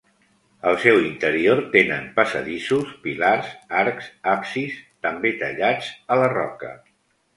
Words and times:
Al 0.69 0.77
seu 0.83 0.95
interior 1.07 1.59
tenen 1.75 2.07
passadissos, 2.15 2.95
pilars, 3.05 3.53
arcs, 3.85 4.09
absis, 4.33 4.81
també 5.07 5.37
tallats 5.45 5.93
a 6.17 6.23
la 6.23 6.33
roca. 6.37 6.73